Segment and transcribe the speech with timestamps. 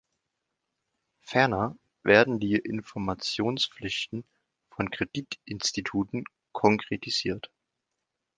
[1.19, 4.25] Ferner werden die Informationspflichten
[4.71, 7.51] von Kreditinstituten konkretisiert.